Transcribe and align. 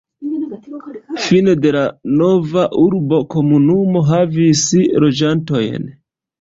Fine 1.25 1.53
de 1.65 1.73
la 1.75 1.83
nova 2.23 2.65
urba 2.87 3.21
komunumo 3.37 4.05
havis 4.11 4.67
loĝantojn. 5.07 5.91